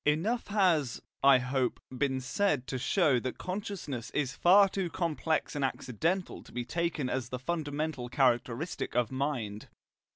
[0.03, 5.63] Enough has, I hope, been said to show that consciousness is far too complex and
[5.63, 9.67] accidental to be taken as the fundamental characteristic of mind.